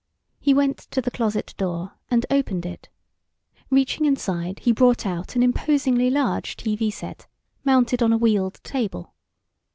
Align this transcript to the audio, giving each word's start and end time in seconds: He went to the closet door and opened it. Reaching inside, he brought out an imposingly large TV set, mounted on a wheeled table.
He 0.39 0.51
went 0.55 0.79
to 0.89 0.99
the 0.99 1.11
closet 1.11 1.53
door 1.57 1.91
and 2.09 2.25
opened 2.31 2.65
it. 2.65 2.89
Reaching 3.69 4.07
inside, 4.07 4.57
he 4.57 4.71
brought 4.71 5.05
out 5.05 5.35
an 5.35 5.43
imposingly 5.43 6.09
large 6.09 6.57
TV 6.57 6.91
set, 6.91 7.27
mounted 7.63 8.01
on 8.01 8.11
a 8.11 8.17
wheeled 8.17 8.59
table. 8.63 9.13